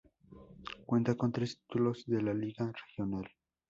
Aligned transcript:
Cuenta 0.87 1.13
con 1.13 1.31
tres 1.31 1.59
títulos 1.59 2.03
de 2.07 2.23
la 2.23 2.33
liga 2.33 2.71
regional. 2.71 3.29